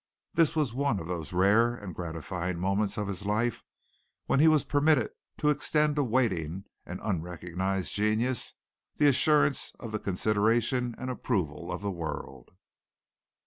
[0.33, 3.63] This was one of those rare and gratifying moments of his life
[4.25, 8.55] when he was permitted to extend to waiting and unrecognized genius
[8.97, 12.49] the assurance of the consideration and approval of the world.